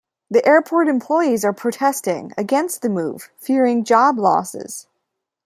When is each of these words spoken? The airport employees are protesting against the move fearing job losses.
The 0.31 0.43
airport 0.47 0.87
employees 0.87 1.45
are 1.45 1.53
protesting 1.53 2.31
against 2.35 2.81
the 2.81 2.89
move 2.89 3.29
fearing 3.37 3.83
job 3.83 4.17
losses. 4.17 4.87